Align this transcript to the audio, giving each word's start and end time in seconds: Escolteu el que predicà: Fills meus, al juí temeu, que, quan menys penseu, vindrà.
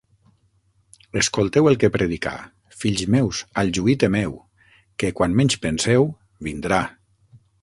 Escolteu 1.19 1.69
el 1.71 1.77
que 1.83 1.91
predicà: 1.97 2.33
Fills 2.79 3.05
meus, 3.17 3.43
al 3.63 3.71
juí 3.79 3.97
temeu, 4.07 4.35
que, 5.03 5.13
quan 5.21 5.41
menys 5.43 5.63
penseu, 5.69 6.09
vindrà. 6.51 6.83